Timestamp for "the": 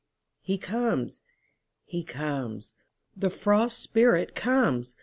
3.15-3.29